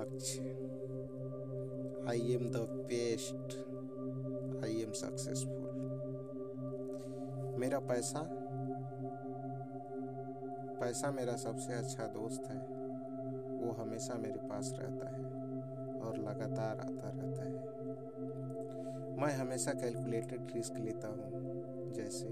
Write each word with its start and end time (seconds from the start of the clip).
लक्ष्य। 0.00 0.40
I 2.08 2.32
am 2.32 2.50
the 2.50 2.56
best 2.88 3.56
I 4.64 4.76
am 4.76 4.92
successful 4.92 5.60
मेरा 7.58 7.78
पैसा 7.78 8.20
पैसा 10.80 11.10
मेरा 11.10 11.36
सबसे 11.36 11.72
अच्छा 11.72 12.06
दोस्त 12.06 12.44
है। 12.46 12.58
वो 13.56 13.72
हमेशा 13.72 14.14
मेरे 14.14 14.38
पास 14.38 14.74
रहता 14.78 15.08
है 15.08 15.24
और 16.00 16.16
लगातार 16.16 16.80
आता 16.80 17.10
रहता 17.14 17.42
है। 17.42 17.52
मैं 19.16 19.36
हमेशा 19.36 19.72
कैलकुलेटेड 19.72 20.46
रिस्क 20.54 20.76
लेता 20.76 21.08
हूँ। 21.08 21.92
जैसे, 21.92 22.26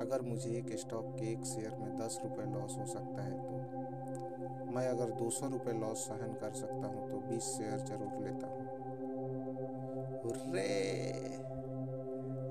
अगर 0.00 0.22
मुझे 0.22 0.50
एक 0.50 0.78
स्टॉक 0.78 1.16
के 1.20 1.32
एक 1.32 1.44
शेयर 1.44 1.70
में 1.70 1.96
दस 1.96 2.20
रुपये 2.24 2.46
लॉस 2.46 2.76
हो 2.78 2.86
सकता 2.86 3.22
है 3.22 3.40
तो। 3.42 3.79
मैं 4.70 4.86
अगर 4.88 5.10
दो 5.18 5.28
सौ 5.30 5.46
रुपये 5.48 5.72
लॉस 5.74 6.04
सहन 6.08 6.32
कर 6.40 6.52
सकता 6.54 6.88
हूँ 6.88 7.08
तो 7.10 7.16
बीस 7.28 7.44
शेयर 7.48 7.78
ज़रूर 7.86 8.12
लेता 8.24 8.46
हूँ। 8.46 8.64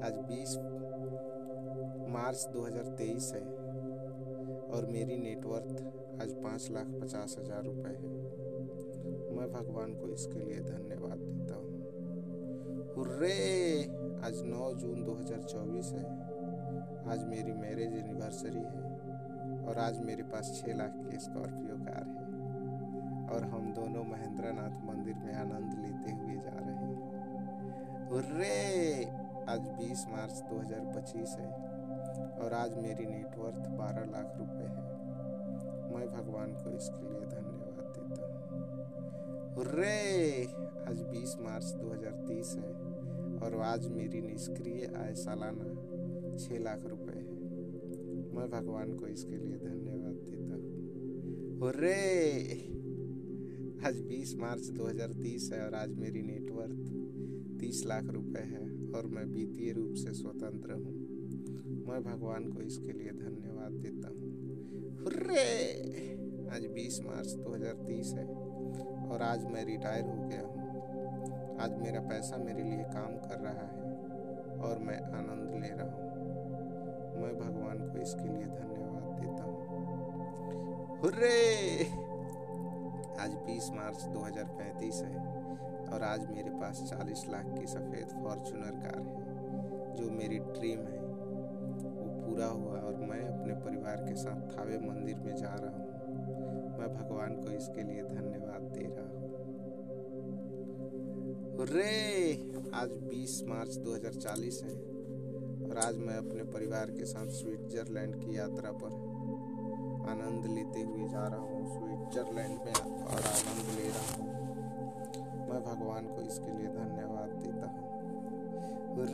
आज 0.03 0.17
बीस 0.27 0.55
मार्च 2.09 2.45
2023 2.53 3.31
है 3.33 3.41
और 4.69 4.87
मेरी 4.91 5.17
नेटवर्थ 5.17 6.21
आज 6.21 6.33
पाँच 6.43 6.67
लाख 6.71 6.87
पचास 7.01 7.35
हज़ार 7.39 7.63
रुपये 7.63 7.93
है। 7.93 8.11
मैं 9.37 9.47
भगवान 9.53 9.93
को 9.93 10.07
इसके 10.13 10.39
लिए 10.39 10.59
धन्यवाद 10.61 11.17
देता 11.19 11.55
हूँ। 11.55 11.71
हुर्रे! 12.95 13.35
आज 14.25 14.41
9 14.45 14.73
जून 14.75 15.03
2024 15.05 15.91
है। 15.93 16.05
आज 17.11 17.23
मेरी 17.25 17.53
मैरिज 17.53 17.93
एनिवर्सरी 17.95 18.63
है। 18.67 18.88
और 19.69 19.77
आज 19.77 19.99
मेरे 19.99 20.23
पास 20.23 20.61
छः 20.61 20.73
लाख 20.73 20.93
की 20.95 21.19
स्कॉर्पियो 21.19 21.75
कार 21.75 22.03
है। 22.03 22.29
और 23.29 23.43
हम 23.43 23.73
दोनों 23.73 24.03
महेंद्र 24.03 24.43
नाथ 24.43 24.85
मंदिर 24.85 25.15
में 25.15 25.35
आनंद 25.35 25.73
लेते 25.73 26.11
हुए 26.11 26.35
जा 26.35 26.49
रहे 26.49 26.75
हैं। 26.75 28.09
हुर्रे! 28.09 29.05
आज 29.49 29.59
20 29.59 30.05
मार्च 30.07 30.33
2025 30.33 31.29
है 31.39 31.51
और 32.39 32.53
आज 32.53 32.77
मेरी 32.77 33.05
नेटवर्थ 33.05 33.55
12 33.55 34.11
लाख 34.11 34.33
रुपए 34.37 34.63
है। 34.63 34.99
मैं 35.95 36.07
भगवान 36.07 36.53
को 36.53 36.69
इसके 36.69 37.09
लिए 37.09 37.21
धन्यवाद 37.21 37.93
देता 37.97 38.25
हूँ। 38.25 39.55
हुर्रे! 39.55 40.43
आज 40.87 41.01
20 41.01 41.37
मार्च 41.39 41.65
2030 41.65 42.55
है 42.55 42.73
और 43.39 43.61
आज 43.61 43.87
मेरी 43.87 44.21
निष्क्रिय 44.21 44.93
आय 44.97 45.13
सालाना 45.15 45.73
छः 46.37 46.59
लाख 46.59 46.85
रुपए 46.85 47.19
है। 47.19 47.28
मैं 48.39 48.49
भगवान 48.49 48.93
को 48.97 49.07
इसके 49.07 49.37
लिए 49.37 49.57
धन्यवाद 49.57 50.13
देता 50.13 50.53
हूँ। 50.53 51.59
हुर्रे! 51.59 51.95
आज 53.85 53.97
20 54.01 54.35
मार्च 54.35 54.69
2030 54.69 55.53
है 55.53 55.65
और 55.65 55.73
आज 55.73 55.93
मेरी 55.93 56.21
नेटवर्थ 56.21 56.85
30 57.59 57.85
लाख 57.85 58.03
रुपए 58.05 58.39
है 58.39 58.61
और 58.91 59.07
मैं 59.07 59.25
वित्तीय 59.25 59.71
रूप 59.73 59.93
से 59.93 60.13
स्वतंत्र 60.13 60.73
हूँ। 60.73 60.93
मैं 61.87 62.03
भगवान 62.03 62.51
को 62.51 62.61
इसके 62.61 62.91
लिए 62.91 63.11
धन्यवाद 63.11 63.71
देता 63.71 64.07
हूँ। 64.07 64.31
हुर्रे! 65.03 65.45
आज 66.51 66.67
20 66.77 67.05
मार्च 67.05 67.27
2030 67.27 68.13
है 68.13 68.27
और 69.09 69.21
आज 69.21 69.45
मैं 69.45 69.65
रिटायर 69.65 70.05
हो 70.05 70.27
गया 70.27 70.41
हूँ। 70.41 71.57
आज 71.59 71.77
मेरा 71.81 71.99
पैसा 71.99 72.37
मेरे 72.37 72.63
लिए 72.63 72.83
काम 72.83 73.17
कर 73.17 73.39
रहा 73.39 73.67
है 73.67 73.97
और 74.59 74.79
मैं 74.79 75.01
आनंद 75.01 75.63
ले 75.63 75.69
रहा 75.69 75.91
हूँ। 75.91 76.08
मैं 77.19 77.39
भगवान 77.39 77.77
को 77.77 78.01
इसके 78.01 78.27
लिए 78.27 78.45
धन्यवाद 78.45 79.03
देता 79.21 79.43
हूँ। 79.43 80.97
हुर्रे! 80.97 81.83
आज 83.19 83.31
20 83.31 83.69
मार्च 83.75 84.03
2035 84.03 85.01
है 85.03 85.23
और 85.93 86.03
आज 86.03 86.25
मेरे 86.31 86.49
पास 86.49 86.93
40 86.93 87.27
लाख 87.29 87.45
की 87.59 87.67
सफ़ेद 87.67 88.23
फॉर्चूनर 88.23 88.71
कार 88.71 89.01
है, 89.01 89.95
जो 89.95 90.09
मेरी 90.11 90.39
ड्रीम 90.39 90.79
है। 90.79 90.99
वो 90.99 92.25
पूरा 92.25 92.45
हुआ 92.45 92.79
और 92.79 92.95
मैं 92.95 93.21
अपने 93.21 93.53
परिवार 93.53 93.95
के 93.95 94.15
साथ 94.15 94.57
थावे 94.57 94.77
मंदिर 94.77 95.15
में 95.15 95.35
जा 95.35 95.55
रहा 95.55 95.71
हूँ। 95.71 95.89
मैं 96.79 96.93
भगवान 96.95 97.35
को 97.35 97.51
इसके 97.51 97.83
लिए 97.83 98.03
धन्यवाद 98.03 98.61
दे 98.61 98.85
रहा 98.95 99.07
हूँ। 99.09 99.27
हुर्रे! 101.57 102.51
आज 102.73 102.89
20 102.89 103.43
मार्च 103.47 103.77
2040 103.77 104.63
है। 104.63 104.88
और 105.69 105.77
आज 105.77 105.97
मैं 105.97 106.17
अपने 106.17 106.43
परिवार 106.43 106.85
के 106.85 107.05
साथ 107.05 107.27
स्विट्जरलैंड 107.27 108.15
की 108.15 108.37
यात्रा 108.37 108.71
पर 108.71 108.93
आनंद 110.11 110.45
लेते 110.45 110.81
हुए 110.81 111.09
जा 111.09 111.27
रहा 111.27 111.39
हूँ। 111.39 111.67
स्विट्जरलैंड 111.73 112.59
में 112.65 112.73
और 113.03 113.21
आनंद 113.21 113.79
ले 113.79 113.89
रहा 113.89 114.15
हूँ। 114.15 114.29
मैं 115.49 115.59
भगवान 115.63 116.07
को 116.07 116.21
इसके 116.21 116.57
लिए 116.57 116.67
धन्यवाद 116.67 117.29
देता 117.29 117.67
हूँ। 117.67 117.89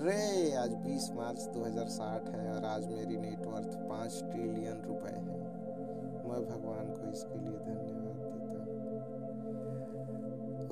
रे, 0.05 0.55
आज 0.55 0.69
20 0.69 1.09
मार्च 1.15 1.39
2060 1.39 2.29
है 2.35 2.53
और 2.53 2.65
आज 2.65 2.87
मेरी 2.87 3.17
नेटवर्थ 3.17 3.75
पाँच 3.89 4.23
ट्रिलियन 4.31 4.81
रुपए 4.87 5.09
है। 5.09 5.25
मैं 6.29 6.39
भगवान 6.45 6.87
को 6.87 7.11
इसके 7.11 7.39
लिए 7.39 7.57
धन्यवाद 7.57 8.15
देता 8.23 8.63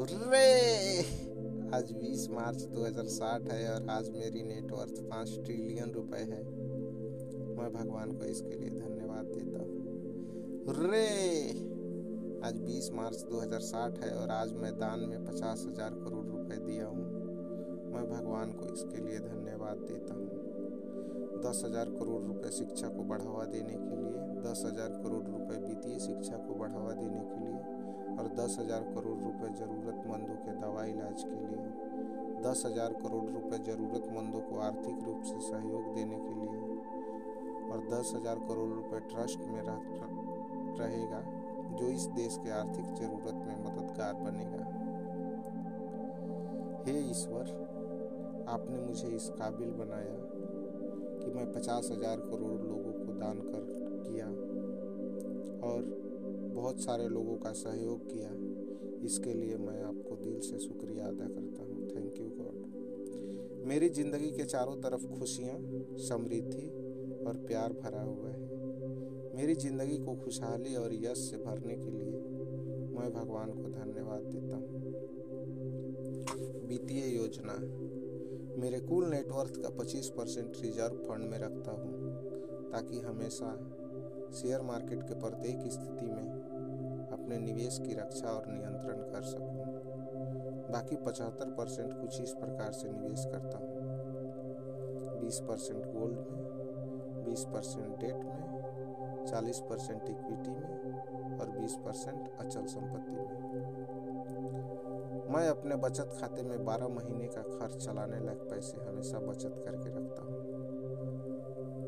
हूँ। 0.02 0.32
रे! 0.32 1.33
आज 1.74 1.92
20 1.94 2.24
मार्च 2.30 2.64
2060 2.72 3.48
है 3.52 3.74
और 3.74 3.88
आज 3.90 4.10
मेरी 4.10 4.42
नेटवर्थ 4.44 5.00
पाँच 5.04 5.30
ट्रिलियन 5.46 5.92
रुपए 5.92 6.18
है। 6.18 6.42
मैं 7.58 7.70
भगवान 7.74 8.12
को 8.12 8.26
इसके 8.26 8.58
लिए 8.58 8.70
धन्यवाद 8.70 9.26
देता 9.26 9.60
हूँ। 9.60 10.76
रे 10.84 11.08
आज 12.48 12.60
20 12.60 12.90
मार्च 12.94 13.24
2060 13.32 13.98
है 14.04 14.12
और 14.18 14.32
आज 14.32 14.54
मैं 14.54 14.72
दान 14.80 15.00
में 15.00 15.26
पचास 15.26 15.66
हज़ार 15.68 15.96
करोड़ 15.96 16.26
रुपए 16.28 16.58
दिया 16.58 16.86
हूँ। 16.86 17.06
मैं 17.94 18.06
भगवान 18.10 18.52
को 18.52 18.74
इसके 18.74 19.02
लिए 19.02 19.20
धन्यवाद 19.20 19.78
देता 19.84 20.14
हूँ। 20.14 21.42
दस 21.42 21.62
हज़ार 21.66 21.90
करोड़ 21.90 22.22
रुपए 22.24 22.52
शिक्षा 22.52 22.88
को 22.88 23.04
बढ़ावा 23.04 23.46
देने 23.46 23.80
के 23.80 23.96
लिए, 23.96 24.22
दस 24.44 24.64
हज़ार 24.66 25.02
करोड़ 25.04 25.26
रुपए 25.26 25.58
वित्तीय 25.68 26.00
शिक्षा 26.00 26.38
को 26.38 26.54
बढ़ावा 26.54 26.94
देने 26.94 27.26
के 27.26 27.40
लिए 27.40 27.83
और 28.14 28.28
दस 28.36 28.58
हज़ार 28.60 28.84
करोड़ 28.96 29.18
रुपए 29.20 29.50
ज़रूरतमंदों 29.56 30.36
के 30.46 30.52
दवा 30.60 30.84
इलाज 30.86 31.24
के 31.24 31.40
लिए 31.42 31.68
दस 32.44 32.64
हज़ार 32.66 32.94
करोड़ 33.04 33.26
रुपए 33.30 33.58
ज़रूरतमंदों 33.64 34.42
को 34.42 34.60
आर्थिक 34.62 35.04
रूप 35.04 35.24
से 35.24 35.40
सहयोग 35.42 35.94
देने 35.96 36.20
के 36.20 36.34
लिए 36.36 36.62
और 37.72 37.88
दस 37.92 38.12
हज़ार 38.16 38.40
करोड़ 38.48 38.70
रुपए 38.72 39.00
ट्रस्ट 39.10 39.40
में 39.48 39.62
रह, 39.62 39.80
रहेगा 40.80 41.22
जो 41.74 41.88
इस 41.90 42.06
देश 42.16 42.38
के 42.44 42.52
आर्थिक 42.52 42.94
ज़रूरत 42.96 43.44
में 43.48 43.64
मददगार 43.66 44.14
बनेगा। 44.22 44.64
हे 46.88 47.00
ईश्वर 47.10 47.52
आपने 48.50 48.80
मुझे 48.80 49.08
इस 49.16 49.28
काबिल 49.40 49.70
बनाया 49.74 50.16
कि 51.18 51.32
मैं 51.36 51.52
पचास 51.54 51.90
हज़ार 51.92 52.18
करोड़ 52.26 52.62
लोगों 52.62 52.94
को 52.96 53.14
दान 53.20 53.40
कर 53.46 53.68
किया 54.04 54.28
और 55.68 56.03
बहुत 56.64 56.82
सारे 56.82 57.08
लोगों 57.10 57.36
का 57.36 57.52
सहयोग 57.52 58.04
किया। 58.08 58.28
इसके 59.06 59.34
लिए 59.34 59.56
मैं 59.58 59.82
आपको 59.84 60.16
दिल 60.16 60.40
से 60.40 60.60
शुक्रिया 60.60 61.08
अदा 61.08 61.26
करता 61.26 61.64
हूँ। 61.64 61.88
थैंक 61.88 62.20
यू 62.20 62.28
गॉड 62.38 63.66
मेरी 63.68 63.90
ज़िंदगी 63.90 64.30
के 64.32 64.44
चारों 64.44 64.76
तरफ़ 64.76 65.06
खुशियाँ, 65.20 65.58
समृद्धि 66.00 66.68
और 67.28 67.38
प्यार 67.48 67.74
भरा 67.74 68.02
हुआ 68.02 68.30
है। 68.30 69.36
मेरी 69.36 69.56
ज़िंदगी 69.56 69.98
को 69.98 70.16
खुशहाली 70.16 70.76
और 70.76 70.94
यश 70.94 71.18
से 71.32 71.38
भरने 71.38 71.76
के 71.76 71.92
लिए 71.92 72.16
मैं 72.96 73.12
भगवान 73.14 73.52
को 73.52 73.70
धन्यवाद 73.70 74.22
देता 74.22 74.56
हूँ। 74.56 74.82
वित्तीय 76.68 77.16
योजना। 77.16 77.60
मेरे 78.62 78.80
कुल 78.80 79.06
नेटवर्थ 79.06 79.62
का 79.62 79.70
25 79.78 80.10
परसेंट 80.10 80.62
रिज़र्व 80.62 81.06
फंड 81.08 81.30
में 81.30 81.40
रखता 81.40 81.72
हूँ, 81.72 81.94
ताकि 82.72 83.00
हमेशा 83.00 83.56
शेयर 84.34 84.62
मार्केट 84.62 85.04
के 85.04 85.14
प्रत्येक 85.14 85.72
स्थिति 85.72 86.06
में 86.06 87.10
अपने 87.12 87.38
निवेश 87.38 87.80
की 87.80 87.94
रक्षा 87.94 88.28
और 88.28 88.48
नियंत्रण 88.48 89.02
कर 89.12 89.22
सकूँ। 89.22 89.64
बाकी 90.72 90.96
पचहत्तर 90.96 91.46
परसेंट 91.46 91.94
कुछ 91.94 92.22
इस 92.22 92.34
प्रकार 92.34 92.72
से 92.72 92.90
निवेश 92.90 93.26
करता 93.26 93.58
हूँ। 93.58 95.22
बीस 95.22 95.40
परसेंट 95.40 95.86
गोल्ड 95.86 96.18
में, 96.18 97.26
बीस 97.26 97.44
परसेंट 97.44 98.00
डेट 98.00 98.16
में, 98.16 99.26
चालीस 99.26 99.60
परसेंट 99.60 100.10
इक्विटी 100.10 100.52
में 100.52 101.40
और 101.40 101.50
बीस 101.50 101.76
परसेंट 101.76 102.30
अचल 102.40 102.66
संपत्ति 102.66 103.12
में। 103.12 103.42
मैं 105.30 105.48
अपने 105.50 105.76
बचत 105.76 106.18
खाते 106.22 106.44
में 106.44 106.66
बारह 106.66 106.88
महीने 106.88 107.28
का 107.28 107.42
खर्च 107.42 107.86
चलाने 107.86 108.20
लायक 108.20 108.48
पैसे 108.50 108.78
हमेशा 108.78 109.20
बचत 109.20 109.62
करके 109.66 109.90
रखता 109.90 110.22
हूँ। 110.22 110.53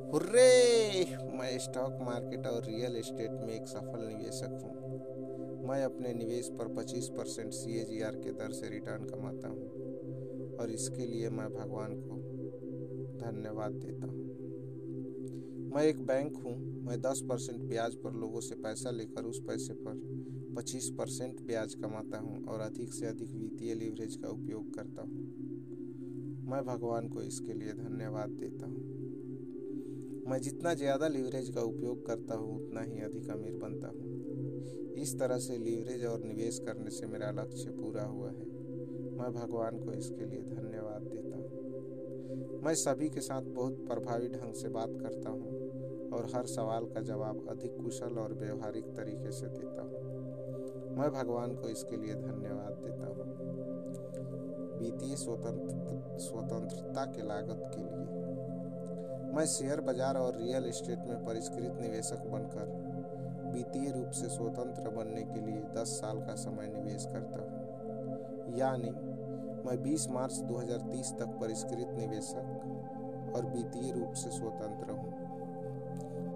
हुर्रे, 0.05 1.05
मैं 1.33 1.57
स्टॉक 1.59 1.97
मार्केट 2.01 2.47
और 2.47 2.63
रियल 2.63 2.95
एस्टेट 2.95 3.31
में 3.31 3.53
एक 3.53 3.67
सफल 3.67 4.05
निवेशक 4.07 4.59
हूँ। 4.63 5.67
मैं 5.67 5.83
अपने 5.83 6.13
निवेश 6.13 6.49
पर 6.49 6.67
25 6.67 7.07
परसेंट 7.09 7.53
सी 7.53 7.73
के 7.95 8.31
दर 8.31 8.51
से 8.51 8.69
रिटर्न 8.69 9.05
कमाता 9.05 9.47
हूँ 9.47 10.57
और 10.59 10.71
इसके 10.71 11.05
लिए 11.05 11.29
मैं 11.29 11.47
भगवान 11.53 11.95
को 11.95 12.17
धन्यवाद 13.17 13.71
देता 13.71 14.05
हूँ। 14.05 14.23
मैं 15.75 15.83
एक 15.83 16.05
बैंक 16.05 16.37
हूँ, 16.37 16.83
मैं 16.83 17.01
10 17.01 17.21
परसेंट 17.21 17.59
ब्याज 17.59 17.95
पर 17.95 18.13
लोगों 18.13 18.41
से 18.41 18.55
पैसा 18.55 18.91
लेकर 18.91 19.23
उस 19.23 19.39
पैसे 19.39 19.73
पर 19.73 20.01
25 20.55 20.89
परसेंट 20.89 21.41
ब्याज 21.41 21.73
कमाता 21.73 22.17
हूँ 22.17 22.45
और 22.45 22.59
अधिक 22.59 22.93
से 22.93 23.05
अधिक 23.05 23.31
वित्तीय 23.31 23.73
लीवरेज 23.73 24.15
का 24.15 24.29
उपयोग 24.29 24.73
करता 24.75 25.01
हूँ। 25.01 25.23
मैं 26.51 26.63
भगवान 26.65 27.07
को 27.07 27.21
इसके 27.21 27.53
लिए 27.53 27.73
धन्यवाद 27.73 28.29
देता 28.29 28.65
हूँ। 28.65 28.94
मैं 30.27 30.39
जितना 30.41 30.73
ज़्यादा 30.73 31.07
लीवरेज 31.07 31.49
का 31.49 31.61
उपयोग 31.61 32.05
करता 32.07 32.35
हूँ, 32.35 32.55
उतना 32.55 32.81
ही 32.81 33.01
अधिक 33.01 33.29
अमीर 33.29 33.55
बनता 33.55 33.87
हूँ। 33.87 34.93
इस 34.95 35.19
तरह 35.19 35.37
से 35.37 35.57
लीवरेज 35.57 36.05
और 36.05 36.23
निवेश 36.23 36.59
करने 36.59 36.89
से 36.89 37.07
मेरा 37.07 37.29
लक्ष्य 37.31 37.71
पूरा 37.71 38.03
हुआ 38.03 38.29
है। 38.29 38.45
मैं 39.17 39.31
भगवान 39.33 39.77
को 39.79 39.91
इसके 39.91 40.25
लिए 40.25 40.41
धन्यवाद 40.41 41.01
देता 41.01 41.35
हूँ। 41.35 42.61
मैं 42.63 42.73
सभी 42.75 43.09
के 43.09 43.21
साथ 43.21 43.41
बहुत 43.41 43.85
प्रभावी 43.87 44.27
ढंग 44.27 44.53
से 44.53 44.69
बात 44.69 44.97
करता 45.01 45.29
हूँ 45.29 46.09
और 46.09 46.29
हर 46.35 46.45
सवाल 46.45 46.85
का 46.85 47.01
जवाब 47.01 47.45
अधिक 47.49 47.77
कुशल 47.83 48.17
और 48.17 48.33
व्यवहारिक 48.33 48.85
तरीके 48.85 49.31
से 49.31 49.47
देता 49.47 49.81
हूँ। 49.81 50.97
मैं 50.97 51.09
भगवान 51.11 51.55
को 51.55 51.69
इसके 51.69 51.97
लिए 51.97 52.13
धन्यवाद 52.13 52.73
देता 52.73 53.07
हूँ। 53.07 53.23
वित्तीय 54.79 55.15
स्वतंत्र, 55.15 56.17
स्वतंत्रता 56.19 57.05
के 57.05 57.27
लागत 57.27 57.71
के 57.75 57.81
लिए। 57.81 58.24
मैं 59.35 59.45
शेयर 59.45 59.79
बाज़ार 59.81 60.17
और 60.17 60.35
रियल 60.35 60.65
एस्टेट 60.65 60.99
में 60.99 61.25
परिष्कृत 61.25 61.79
निवेशक 61.81 62.27
बनकर 62.27 62.67
वित्तीय 63.55 63.91
रूप 63.91 64.11
से 64.11 64.27
स्वतंत्र 64.29 64.89
बनने 64.89 65.21
के 65.23 65.41
लिए 65.41 65.63
10 65.75 65.95
साल 65.95 66.19
का 66.19 66.35
समय 66.35 66.67
निवेश 66.67 67.05
करता 67.05 67.41
हूँ। 67.41 68.53
यानी, 68.57 68.91
मैं 69.65 69.75
20 69.83 70.07
मार्च 70.09 70.37
2030 70.43 71.11
तक 71.11 71.35
परिष्कृत 71.41 71.91
निवेशक 71.97 73.33
और 73.35 73.45
वित्तीय 73.45 73.91
रूप 73.91 74.13
से 74.13 74.31
स्वतंत्र 74.31 74.91
हूँ। 74.91 75.11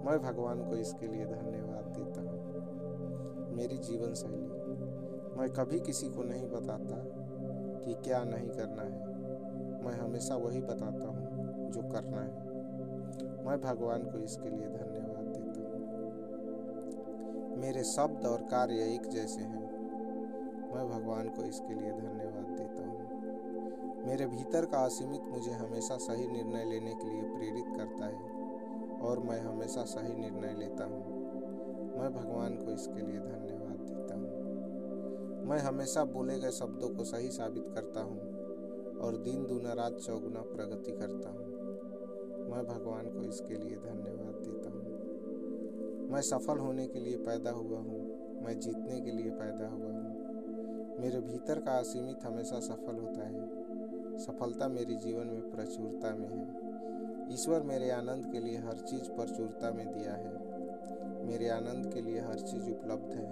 मैं 0.04 0.18
भगवान 0.18 0.62
को 0.64 0.76
इसके 0.76 1.06
लिए 1.06 1.24
धन्यवाद 1.24 1.90
देता 1.96 2.20
हूँ। 2.20 3.56
मेरी 3.56 3.78
जीवन 3.78 4.14
शैली 4.14 5.38
मैं 5.38 5.48
कभी 5.50 5.80
किसी 5.80 6.08
को 6.08 6.22
नहीं 6.22 6.46
बताता 6.48 7.02
कि 7.80 7.94
क्या 8.04 8.22
नहीं 8.24 8.48
करना 8.50 8.82
है। 8.82 9.08
मैं 9.84 9.98
हमेशा 10.00 10.36
वही 10.36 10.60
बताता 10.60 11.08
हूँ 11.08 11.70
जो 11.70 11.82
करना 11.82 12.20
है। 12.20 12.49
मैं 13.46 13.60
भगवान 13.60 14.02
को 14.02 14.18
इसके 14.18 14.50
लिए 14.50 14.66
धन्यवाद 14.68 15.24
देता 15.26 15.60
हूँ। 15.60 15.78
मेरे 17.56 17.82
शब्द 17.84 18.26
और 18.26 18.42
कार्य 18.50 18.86
एक 18.94 19.06
जैसे 19.10 19.42
हैं। 19.42 19.60
मैं 20.74 20.84
भगवान 20.88 21.28
को 21.28 21.44
इसके 21.44 21.74
लिए 21.74 21.92
धन्यवाद 21.92 22.50
देता 22.58 22.82
हूँ। 22.82 24.04
मेरे 24.06 24.26
भीतर 24.26 24.64
का 24.64 24.78
असीमित 24.84 25.22
मुझे 25.28 25.52
हमेशा 25.52 25.96
सही 25.98 26.26
निर्णय 26.28 26.64
लेने 26.64 26.94
के 26.94 27.08
लिए 27.08 27.28
प्रेरित 27.36 27.72
करता 27.76 28.06
है 28.06 28.28
और 29.00 29.18
मैं 29.20 29.40
हमेशा 29.40 29.84
सही 29.84 30.14
निर्णय 30.14 30.54
लेता 30.58 30.84
हूँ। 30.84 31.00
मैं 31.98 32.10
भगवान 32.14 32.56
को 32.56 32.72
इसके 32.72 33.06
लिए 33.06 33.20
धन्यवाद 33.20 33.78
देता 33.88 34.14
हूँ। 34.14 34.28
मैं 35.48 35.58
हमेशा 35.58 36.04
बोले 36.04 36.38
गए 36.38 36.50
शब्दों 36.50 36.88
को 36.88 37.04
सही 37.04 37.30
साबित 37.30 37.66
करता 37.74 38.00
हूँ 38.00 38.18
और 39.00 39.16
दिन 39.16 39.46
दूना 39.46 39.72
रात 39.72 39.98
चौगुना 39.98 40.42
प्रगति 40.46 40.92
करता 40.92 41.30
हूँ। 41.30 41.49
मैं 42.50 42.66
भगवान 42.66 43.06
को 43.06 43.22
इसके 43.22 43.54
लिए 43.54 43.76
धन्यवाद 43.76 44.34
देता 44.34 44.70
हूँ। 44.70 46.10
मैं 46.10 46.20
सफल 46.20 46.58
होने 46.58 46.86
के 46.86 47.00
लिए 47.00 47.16
पैदा 47.16 47.50
हुआ 47.50 47.78
हूँ। 47.78 48.00
मैं 48.44 48.60
जीतने 48.60 49.00
के 49.00 49.10
लिए 49.10 49.30
पैदा 49.30 49.68
हुआ 49.68 49.90
हूँ। 49.90 50.98
मेरे 51.00 51.20
भीतर 51.20 51.60
का 51.60 51.72
असीमित 51.72 52.24
हमेशा 52.24 52.60
सफल 52.60 52.94
होता 52.94 53.28
है। 53.28 53.60
सफलता 54.18 54.68
मेरे 54.68 54.94
जीवन 54.94 55.26
में 55.26 55.50
प्रचुरता 55.50 56.14
में 56.14 56.28
है। 56.28 57.34
ईश्वर 57.34 57.62
मेरे 57.62 57.90
आनंद 57.90 58.32
के 58.32 58.40
लिए 58.40 58.58
हर 58.58 58.74
चीज़ 58.74 59.10
प्रचुरता 59.10 59.70
में 59.70 59.86
दिया 59.86 60.12
है। 60.12 60.34
मेरे 61.26 61.48
आनंद 61.48 61.94
के 61.94 62.00
लिए 62.00 62.20
हर 62.20 62.38
चीज़ 62.38 62.70
उपलब्ध 62.70 63.14
है 63.14 63.30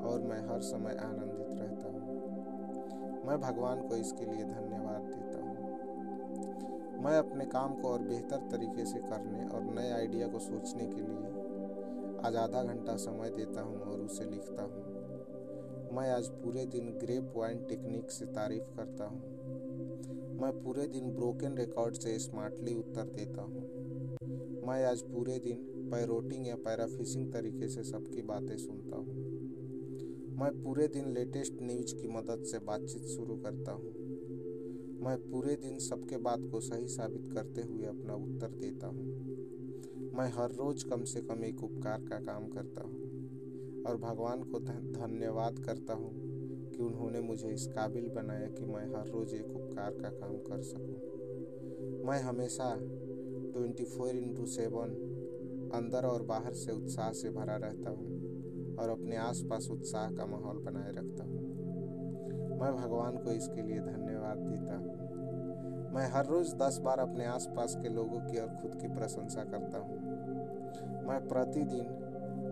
और 0.00 0.20
मैं 0.20 0.40
हर 0.48 0.60
समय 0.60 0.96
आनंदित 0.96 1.60
रहता 1.60 1.88
हूँ। 1.88 2.08
मैं 3.26 3.40
भगवान 3.40 3.88
को 3.88 3.96
इसके 3.96 4.24
लिए 4.24 4.44
धन्यवाद 4.44 5.02
देता 5.02 5.27
मैं 7.00 7.18
अपने 7.18 7.44
काम 7.44 7.74
को 7.74 7.88
और 7.88 8.02
बेहतर 8.02 8.36
तरीके 8.36 8.84
से 8.84 8.98
करने 8.98 9.44
और 9.48 9.62
नए 9.62 9.90
आइडिया 9.90 10.28
को 10.28 10.38
सोचने 10.38 10.86
के 10.86 11.00
लिए 11.00 11.28
आज 12.26 12.36
आधा 12.36 12.62
घंटा 12.62 12.96
समय 12.96 13.30
देता 13.30 13.60
हूँ 13.60 13.80
और 13.80 14.00
उसे 14.00 14.24
लिखता 14.24 14.62
हूँ। 14.62 15.96
मैं 15.96 16.10
आज 16.10 16.28
पूरे 16.28 16.64
दिन 16.66 16.90
ग्रेप 16.98 17.32
वाइन 17.36 17.58
टेक्निक 17.58 18.10
से 18.10 18.26
तारीफ़ 18.26 18.76
करता 18.76 19.04
हूँ। 19.04 19.20
मैं 20.42 20.50
पूरे 20.62 20.86
दिन 20.86 21.10
ब्रोकन 21.14 21.56
रिकॉर्ड 21.56 21.94
से 21.94 22.18
स्मार्टली 22.18 22.74
उत्तर 22.74 23.02
देता 23.02 23.42
हूँ। 23.42 23.62
मैं 24.68 24.84
आज 24.84 25.02
पूरे 25.02 25.38
दिन 25.38 25.90
पैरोटिंग 25.90 26.46
या 26.46 26.56
पैराफिशिंग 26.56 27.32
तरीके 27.32 27.68
से 27.68 27.82
सबकी 27.82 28.22
बातें 28.22 28.56
सुनता 28.56 28.96
हूँ। 28.96 29.16
मैं 30.40 30.50
पूरे 30.62 30.88
दिन 30.88 31.12
लेटेस्ट 31.14 31.52
न्यूज़ 31.62 31.94
की 31.94 32.08
मदद 32.08 32.44
से 32.44 32.58
बातचीत 32.58 33.06
शुरू 33.06 33.36
करता 33.36 33.72
हूँ। 33.72 33.97
मैं 35.02 35.16
पूरे 35.30 35.54
दिन 35.56 35.78
सबके 35.78 36.16
बात 36.16 36.40
को 36.52 36.60
सही 36.60 36.88
साबित 36.88 37.28
करते 37.34 37.62
हुए 37.62 37.86
अपना 37.86 38.14
उत्तर 38.14 38.48
देता 38.48 38.86
हूँ। 38.86 39.04
मैं 40.14 40.28
हर 40.28 40.50
रोज 40.50 40.82
कम 40.82 41.04
से 41.04 41.20
कम 41.20 41.44
एक 41.44 41.62
उपकार 41.64 41.98
का 42.00 42.18
काम 42.18 42.48
करता 42.48 42.82
हूँ 42.82 43.84
और 43.86 43.96
भगवान 43.96 44.42
को 44.42 44.60
धन्यवाद 44.60 45.58
करता 45.58 45.94
हूँ 45.94 46.12
कि 46.70 46.82
उन्होंने 46.82 47.20
मुझे 47.20 47.48
इस 47.48 47.66
काबिल 47.66 48.08
बनाया 48.08 48.48
कि 48.48 48.64
मैं 48.64 48.84
हर 48.94 49.08
रोज 49.08 49.34
एक 49.34 49.56
उपकार 49.56 49.90
का 49.90 50.08
काम 50.08 50.36
कर 50.38 50.62
सकूँ। 50.62 52.06
मैं 52.06 52.20
हमेशा 52.20 52.74
ट्वेंटी 52.78 53.84
फोर 53.84 54.08
इंटू 54.08 54.46
सेवन 54.46 54.90
अंदर 55.74 56.06
और 56.06 56.22
बाहर 56.22 56.54
से 56.54 56.72
उत्साह 56.72 57.12
से 57.12 57.30
भरा 57.30 57.56
रहता 57.56 57.90
हूँ 57.90 58.76
और 58.76 58.88
अपने 58.88 59.16
आसपास 59.16 59.68
उत्साह 59.70 60.10
का 60.10 60.26
माहौल 60.26 60.58
बनाए 60.58 60.92
रखता 60.92 61.24
हूँ। 61.24 61.57
मैं 62.58 62.72
भगवान 62.76 63.16
को 63.16 63.32
इसके 63.32 63.62
लिए 63.62 63.80
धन्यवाद 63.80 64.38
देता 64.38 64.76
हूँ। 64.76 65.90
मैं 65.94 66.06
हर 66.10 66.26
रोज़ 66.26 66.54
दस 66.56 66.78
बार 66.78 66.98
अपने 66.98 67.26
आसपास 67.26 67.74
के 67.74 67.88
लोगों 67.88 68.20
की 68.20 68.38
और 68.38 68.48
खुद 68.62 68.74
की 68.80 68.88
प्रशंसा 68.88 69.44
करता 69.44 69.78
हूँ। 69.78 69.98
मैं 71.08 71.20
प्रतिदिन 71.28 71.86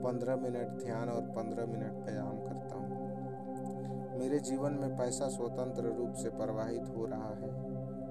पंद्रह 0.05 0.37
मिनट 0.37 0.69
ध्यान 0.85 1.09
और 1.09 1.23
पंद्रह 1.31 1.67
मिनट 1.67 2.05
व्यायाम 2.05 2.39
करता 2.39 2.75
हूँ। 2.75 4.19
मेरे 4.19 4.39
जीवन 4.41 4.73
में 4.73 4.97
पैसा 4.97 5.29
स्वतंत्र 5.29 5.93
रूप 5.93 6.13
से 6.15 6.31
प्रवाहित 6.31 6.89
हो 6.97 7.07
रहा 7.07 7.33
है 7.35 7.51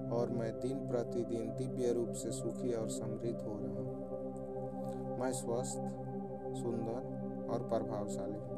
और 0.10 0.30
मैं 0.30 0.52
दिन 0.60 0.88
प्रतिदिन 0.88 1.50
दिव्य 1.58 1.94
रूप 1.94 2.12
से 2.14 2.32
सुखी 2.32 2.74
और 2.74 2.90
समृद्ध 2.90 3.40
हो 3.42 3.58
रहा 3.62 3.80
हूँ। 3.80 5.18
मैं 5.20 5.32
स्वस्थ, 5.32 5.80
सुंदर 6.56 7.48
और 7.50 7.68
प्रभावशाली 7.70 8.40
हूँ। 8.40 8.56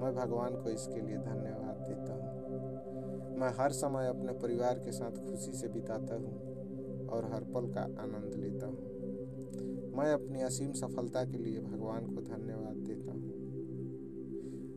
मैं 0.00 0.14
भगवान 0.14 0.62
को 0.62 0.70
इसके 0.70 1.00
लिए 1.00 1.16
धन्यवाद 1.16 1.73
देता 1.84 2.12
हूँ। 2.12 3.38
मैं 3.38 3.50
हर 3.58 3.72
समय 3.72 4.08
अपने 4.08 4.32
परिवार 4.32 4.78
के 4.78 4.92
साथ 4.92 5.24
खुशी 5.24 5.52
से 5.52 5.68
बिताता 5.68 6.14
हूँ 6.14 7.08
और 7.08 7.30
हर 7.32 7.44
पल 7.44 7.72
का 7.72 7.82
आनंद 8.02 8.34
लेता 8.34 8.66
हूँ। 8.66 8.92
मैं 9.96 10.12
अपनी 10.12 10.40
असीम 10.42 10.72
सफलता 10.72 11.24
के 11.24 11.38
लिए 11.38 11.60
भगवान 11.60 12.06
को 12.06 12.22
धन्यवाद 12.22 12.76
देता 12.76 13.12
हूँ। 13.12 13.32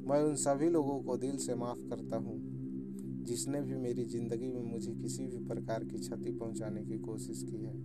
मैं 0.07 0.21
उन 0.23 0.35
सभी 0.35 0.69
लोगों 0.69 0.99
को 0.99 1.17
दिल 1.17 1.37
से 1.37 1.55
माफ़ 1.55 1.79
करता 1.89 2.17
हूँ, 2.17 2.37
जिसने 3.25 3.61
भी 3.61 3.75
मेरी 3.75 4.05
ज़िंदगी 4.05 4.51
में 4.51 4.61
मुझे 4.61 4.93
किसी 4.93 5.27
भी 5.27 5.37
प्रकार 5.47 5.83
की 5.83 5.99
क्षति 5.99 6.31
पहुँचाने 6.31 6.83
की 6.83 6.97
कोशिश 6.97 7.43
की 7.43 7.63
है 7.63 7.75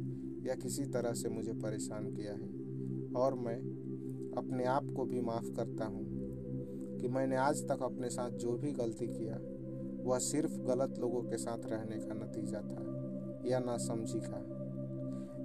या 0.47 0.55
किसी 0.55 0.85
तरह 0.85 1.13
से 1.13 1.29
मुझे 1.29 1.53
परेशान 1.53 2.11
किया 2.15 2.33
है, 2.33 2.49
और 3.17 3.35
मैं 3.35 3.57
अपने 4.39 4.65
आप 4.65 4.93
को 4.97 5.05
भी 5.05 5.21
माफ़ 5.21 5.51
करता 5.57 5.85
हूँ। 5.85 6.05
कि 7.03 7.09
मैंने 7.09 7.37
आज 7.37 7.69
तक 7.69 7.83
अपने 7.83 8.09
साथ 8.09 8.31
जो 8.31 8.53
भी 8.53 8.73
गलती 8.73 9.07
किया, 9.07 9.37
वह 10.05 10.19
सिर्फ़ 10.19 10.53
गलत 10.53 10.99
लोगों 10.99 11.23
के 11.23 11.37
साथ 11.37 11.59
रहने 11.67 11.97
का 11.97 12.15
नतीजा 12.15 12.59
था, 12.59 12.85
या 13.51 13.59
ना 13.59 13.77
समझी 13.77 14.21
का। 14.25 14.39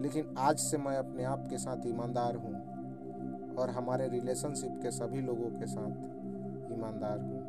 लेकिन 0.01 0.35
आज 0.37 0.57
से 0.57 0.77
मैं 0.77 0.97
अपने 0.97 1.23
आप 1.23 1.47
के 1.49 1.57
साथ 1.57 1.87
ईमानदार 1.87 2.35
हूँ, 2.35 3.55
और 3.55 3.69
हमारे 3.69 4.07
रिलेशनशिप 4.07 4.79
के 4.83 4.91
सभी 4.91 5.21
लोगों 5.21 5.49
के 5.49 5.67
साथ 5.67 6.73
ईमानदार 6.73 7.19
हूँ। 7.19 7.41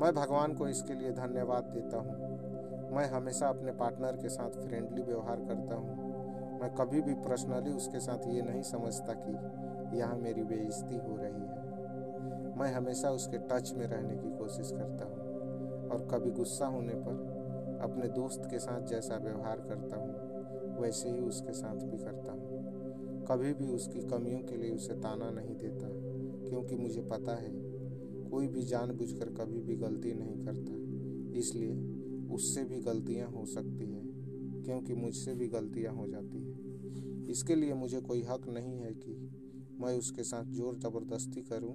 मैं 0.00 0.14
भगवान 0.14 0.54
को 0.54 0.68
इसके 0.68 0.94
लिए 0.94 1.12
धन्यवाद 1.12 1.64
देता 1.64 1.96
हूँ। 1.96 2.94
मैं 2.96 3.10
हमेशा 3.10 3.48
अपने 3.48 3.72
पार्टनर 3.72 4.16
के 4.16 4.28
साथ 4.28 4.50
फ्रेंडली 4.50 5.02
व्यवहार 5.02 5.36
करता 5.36 5.74
हूँ। 5.74 6.60
मैं 6.60 6.74
कभी 6.74 7.00
भी 7.00 7.14
पर्सनली 7.14 7.72
उसके 7.72 8.00
साथ 8.00 8.28
ये 8.28 8.42
नहीं 8.42 8.62
समझता 8.62 9.12
कि 9.12 9.98
यहाँ 9.98 10.16
मेरी 10.16 10.42
बेइज्जती 10.42 10.96
हो 10.96 11.16
रही 11.16 11.32
है। 11.32 11.65
मैं 12.56 12.72
हमेशा 12.72 13.10
उसके 13.10 13.38
टच 13.38 13.72
में 13.76 13.86
रहने 13.86 14.16
की 14.16 14.30
कोशिश 14.38 14.70
करता 14.70 15.04
हूँ 15.04 15.90
और 15.90 16.06
कभी 16.10 16.30
गुस्सा 16.30 16.66
होने 16.66 16.94
पर 16.94 17.80
अपने 17.82 18.08
दोस्त 18.08 18.48
के 18.50 18.58
साथ 18.58 18.86
जैसा 18.86 19.16
व्यवहार 19.16 19.60
करता 19.60 19.96
हूँ, 19.96 20.80
वैसे 20.80 21.10
ही 21.10 21.20
उसके 21.20 21.52
साथ 21.52 21.74
भी 21.74 21.98
करता 21.98 22.32
हूँ। 22.32 23.24
कभी 23.28 23.52
भी 23.54 23.66
उसकी 23.66 24.00
कमियों 24.00 24.40
के 24.40 24.56
लिए 24.56 24.70
उसे 24.70 24.94
ताना 24.94 25.30
नहीं 25.30 25.54
देता, 25.54 25.88
क्योंकि 26.48 26.76
मुझे 26.76 27.02
पता 27.02 27.34
है 27.34 27.50
कोई 28.30 28.46
भी 28.46 28.62
जानबूझकर 28.62 29.28
कभी 29.34 29.60
भी 29.60 29.76
गलती 29.76 30.14
नहीं 30.14 30.44
करता। 30.44 31.38
इसलिए 31.38 31.74
उससे 32.34 32.64
भी 32.64 32.80
गलतियाँ 32.80 33.28
हो 33.30 33.44
सकती 33.44 33.92
हैं, 33.92 34.62
क्योंकि 34.64 34.94
मुझसे 34.94 35.34
भी 35.34 35.48
गलतियाँ 35.48 35.94
हो 35.94 36.06
जाती 36.06 36.38
हैं। 36.38 37.26
इसके 37.26 37.54
लिए 37.54 37.74
मुझे 37.74 38.00
कोई 38.00 38.22
हक 38.22 38.48
नहीं 38.48 38.78
है 38.78 38.92
कि 38.94 39.30
मैं 39.80 39.96
उसके 39.98 40.22
साथ 40.22 40.44
ज़ोर 40.44 40.76
ज़बरदस्ती 40.76 41.42
करूँ 41.42 41.74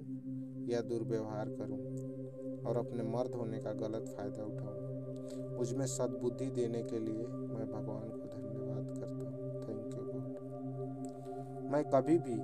या 0.68 0.80
दुर्व्यवहार 0.80 1.48
करूँ 1.48 2.62
और 2.66 2.76
अपने 2.76 3.02
मर्द 3.02 3.34
होने 3.34 3.58
का 3.58 3.72
गलत 3.72 4.14
फ़ायदा 4.16 4.44
उठाऊं। 4.44 5.56
मुझमें 5.58 5.86
सद्बुद्धि 5.86 6.46
देने 6.46 6.82
के 6.82 6.98
लिए 6.98 7.26
मैं 7.26 7.66
भगवान 7.72 8.08
को 8.08 8.28
धन्यवाद 8.28 8.86
करता 8.98 9.06
हूँ। 9.06 9.50
थैंक 9.62 9.94
यू 9.96 10.02
गॉड 10.04 11.70
मैं 11.72 11.84
कभी 11.84 12.18
भी 12.18 12.36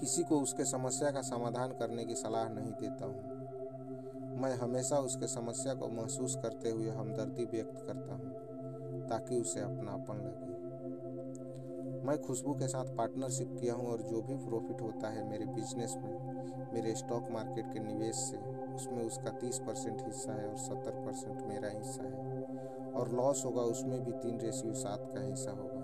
किसी 0.00 0.22
को 0.22 0.40
उसके 0.40 0.64
समस्या 0.64 1.10
का 1.10 1.20
समाधान 1.20 1.70
करने 1.70 2.04
की 2.04 2.14
सलाह 2.14 2.48
नहीं 2.48 2.72
देता 2.72 3.06
हूँ। 3.06 4.40
मैं 4.40 4.54
हमेशा 4.54 4.98
उसके 4.98 5.26
समस्या 5.26 5.74
को 5.74 5.88
महसूस 5.88 6.36
करते 6.36 6.70
हुए 6.70 6.90
हमदर्दी 6.90 7.44
व्यक्त 7.44 7.84
करता 7.86 8.14
हूँ 8.14 9.06
ताकि 9.08 9.40
उसे 9.40 9.60
अपनापन 9.60 10.16
लगे। 10.16 10.67
मैं 12.04 12.16
खुशबू 12.22 12.52
के 12.54 12.68
साथ 12.68 12.84
पार्टनरशिप 12.96 13.56
किया 13.60 13.74
हूँ 13.74 13.86
और 13.86 14.02
जो 14.02 14.20
भी 14.22 14.36
प्रॉफिट 14.36 14.80
होता 14.80 15.08
है 15.08 15.28
मेरे 15.30 15.46
बिज़नेस 15.46 15.94
में, 15.96 16.70
मेरे 16.74 16.94
स्टॉक 16.94 17.30
मार्केट 17.30 17.72
के 17.72 17.80
निवेश 17.80 18.16
से, 18.16 18.36
उसमें 18.74 19.04
उसका 19.04 19.30
तीस 19.30 19.58
परसेंट 19.58 20.02
हिस्सा 20.06 20.32
है 20.32 20.48
और 20.48 20.56
सत्तर 20.56 21.04
परसेंट 21.06 21.42
मेरा 21.46 21.68
हिस्सा 21.68 22.02
है। 22.02 22.92
और 22.92 23.12
लॉस 23.12 23.44
होगा, 23.44 23.62
उसमें 23.62 24.04
भी 24.04 24.12
तीन 24.12 24.40
रेशियो 24.40 24.74
सात 24.74 25.10
का 25.14 25.20
हिस्सा 25.20 25.50
होगा। 25.50 25.76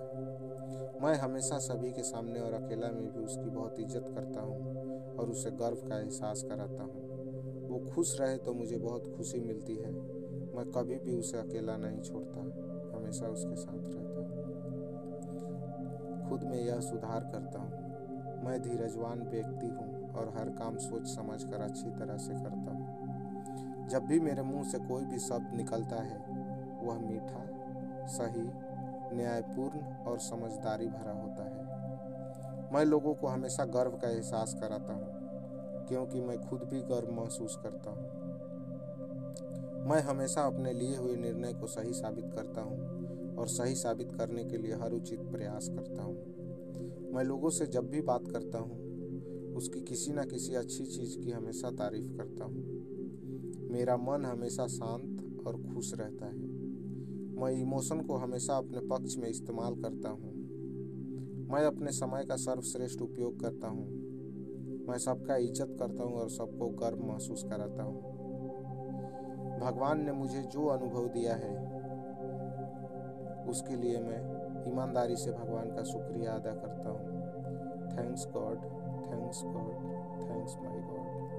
मैं 1.02 1.14
हमेशा 1.14 1.59
सभी 1.59 1.90
के 1.90 2.02
सामने 2.02 2.40
और 2.40 2.52
अकेला 2.52 2.90
में 2.90 3.12
भी 3.12 3.21
उसकी 3.21 3.50
बहुत 3.50 3.80
इज़्ज़त 3.80 4.12
करता 4.14 4.40
हूँ 4.40 5.16
और 5.18 5.30
उसे 5.30 5.50
गर्व 5.50 5.88
का 5.88 5.99
एहसास 5.99 6.42
कराता 6.42 6.83
हूँ। 6.83 7.68
वो 7.68 7.78
खुश 7.90 8.21
रहे 8.21 8.37
तो 8.37 8.52
मुझे 8.52 8.76
बहुत 8.78 9.12
खुशी 9.16 9.40
मिलती 9.40 9.76
है। 9.76 9.92
मैं 10.56 10.71
कभी 10.71 10.97
भी 10.97 11.18
उसे 11.18 11.38
अकेला 11.38 11.76
नहीं 11.76 12.02
छोड़ता, 12.02 12.40
हमेशा 12.97 13.26
उसके 13.26 13.56
साथ 13.56 13.85
रहता 13.85 14.43
खुद 16.34 16.44
में 16.44 16.60
यह 16.60 16.80
सुधार 16.80 17.20
करता 17.20 17.58
हूँ। 17.58 18.44
मैं 18.44 18.62
धीरजवान 18.62 19.20
व्यक्ति 19.22 19.66
हूँ 19.66 20.12
और 20.12 20.32
हर 20.38 20.48
काम 20.48 20.76
सोच 20.76 21.06
समझ 21.06 21.44
कर 21.44 21.60
अच्छी 21.60 21.90
तरह 21.90 22.16
से 22.16 22.32
करता 22.34 22.72
हूँ। 22.72 23.88
जब 23.88 24.06
भी 24.06 24.20
मेरे 24.20 24.42
मुँह 24.42 24.64
से 24.64 24.78
कोई 24.78 25.04
भी 25.04 25.18
शब्द 25.18 25.54
निकलता 25.56 25.96
है, 25.96 26.18
वह 26.82 26.98
मीठा, 26.98 27.44
सही, 28.06 28.42
न्यायपूर्ण 29.16 29.80
और 30.04 30.18
समझदारी 30.18 30.86
भरा 30.86 31.12
होता 31.12 31.44
है। 31.44 32.72
मैं 32.72 32.84
लोगों 32.84 33.14
को 33.14 33.26
हमेशा 33.26 33.64
गर्व 33.64 33.90
का 33.90 34.08
एहसास 34.08 34.54
कराता 34.54 34.92
हूँ, 34.92 35.86
क्योंकि 35.88 36.20
मैं 36.20 36.38
खुद 36.48 36.62
भी 36.62 36.80
गर्व 36.80 37.12
महसूस 37.12 37.58
करता 37.62 37.90
हूँ। 37.90 38.08
मैं 39.86 40.00
हमेशा 40.00 40.42
अपने 40.42 40.72
लिए 40.72 40.96
हुए 40.96 41.16
निर्णय 41.16 41.52
को 41.52 41.66
सही 41.66 41.92
साबित 41.92 42.32
करता 42.34 42.60
हूँ। 42.60 42.93
और 43.38 43.48
सही 43.48 43.74
साबित 43.74 44.12
करने 44.12 44.44
के 44.44 44.56
लिए 44.56 44.74
हर 44.74 44.92
उचित 44.92 45.20
प्रयास 45.20 45.68
करता 45.68 46.02
हूँ। 46.02 46.16
मैं 47.14 47.24
लोगों 47.24 47.50
से 47.50 47.66
जब 47.66 47.90
भी 47.90 48.00
बात 48.00 48.28
करता 48.28 48.58
हूँ, 48.58 48.84
उसकी 49.54 49.80
किसी 49.80 50.12
न 50.12 50.24
किसी 50.24 50.54
अच्छी 50.54 50.84
चीज़ 50.84 51.18
की 51.18 51.30
हमेशा 51.30 51.70
तारीफ़ 51.70 52.16
करता 52.16 52.44
हूँ। 52.44 52.64
मेरा 53.70 53.96
मन 53.96 54.24
हमेशा 54.24 54.66
शांत 54.66 55.46
और 55.46 55.74
खुश 55.74 55.94
रहता 55.94 56.26
है। 56.26 56.38
मैं 57.36 57.50
इमोशन 57.50 58.00
को 58.00 58.16
हमेशा 58.16 58.56
अपने 58.56 58.78
पक्ष 58.78 59.16
में 59.16 59.28
इस्तेमाल 59.28 59.74
करता 59.74 60.08
हूँ। 60.08 60.34
मैं 61.50 61.64
अपने 61.64 61.92
समय 61.92 62.24
का 62.24 62.36
सर्वश्रेष्ठ 62.36 63.02
उपयोग 63.02 63.40
करता 63.40 63.68
हूँ। 63.68 63.86
मैं 64.88 64.98
सबका 64.98 65.36
इज़्ज़त 65.36 65.76
करता 65.78 66.04
हूँ 66.04 66.14
और 66.14 66.28
सबको 66.28 66.68
गर्व 66.68 67.04
महसूस 67.04 67.42
कराता 67.42 67.82
हूँ। 67.82 68.00
भगवान 69.60 70.04
ने 70.04 70.12
मुझे 70.12 70.42
जो 70.42 70.66
अनुभव 70.66 71.08
दिया 71.08 71.34
है 71.34 71.83
उसके 73.48 73.76
लिए 73.76 74.00
मैं 74.00 74.20
ईमानदारी 74.68 75.16
से 75.16 75.32
भगवान 75.32 75.74
का 75.76 75.82
शुक्रिया 75.84 76.32
अदा 76.32 76.52
करता 76.54 76.90
हूँ। 76.90 77.22
Thanks 77.96 78.26
god 78.28 78.62
thanks 79.06 79.42
god 79.44 79.74
thanks 80.28 80.56
my 80.62 80.80
god 80.80 81.33